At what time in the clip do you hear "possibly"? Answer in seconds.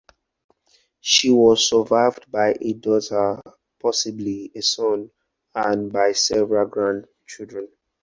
3.79-4.51